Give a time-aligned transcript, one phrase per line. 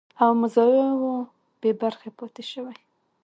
[0.23, 1.29] او مزایاوو
[1.59, 2.77] بې برخې پاتې شوي